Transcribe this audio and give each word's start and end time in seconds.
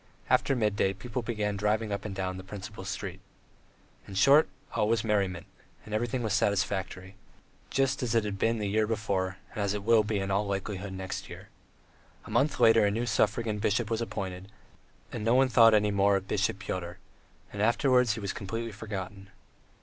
After 0.31 0.55
midday 0.55 0.93
people 0.93 1.21
began 1.21 1.55
driving 1.55 1.91
up 1.91 2.05
and 2.05 2.15
down 2.15 2.37
the 2.37 2.43
principal 2.43 2.83
street. 2.85 3.19
In 4.07 4.15
short, 4.15 4.49
all 4.73 4.87
was 4.89 5.03
merriment, 5.03 5.45
everything 5.85 6.23
was 6.23 6.33
satisfactory, 6.33 7.13
just 7.69 8.01
as 8.01 8.15
it 8.15 8.23
had 8.23 8.39
been 8.39 8.57
the 8.57 8.65
year 8.67 8.87
before, 8.87 9.37
and 9.53 9.59
as 9.63 9.75
it 9.75 9.83
will 9.83 10.03
be 10.03 10.17
in 10.17 10.31
all 10.31 10.47
likelihood 10.47 10.93
next 10.93 11.29
year. 11.29 11.49
A 12.25 12.31
month 12.31 12.59
later 12.59 12.83
a 12.83 12.89
new 12.89 13.05
suffragan 13.05 13.59
bishop 13.59 13.91
was 13.91 14.01
appointed, 14.01 14.51
and 15.11 15.23
no 15.23 15.35
one 15.35 15.49
thought 15.49 15.75
anything 15.75 15.95
more 15.97 16.15
of 16.15 16.27
Bishop 16.27 16.57
Pyotr, 16.57 16.97
and 17.53 17.61
afterwards 17.61 18.13
he 18.15 18.19
was 18.19 18.33
completely 18.33 18.71
forgotten. 18.71 19.29